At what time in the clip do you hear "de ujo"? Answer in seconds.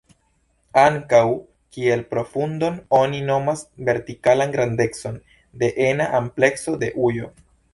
6.87-7.31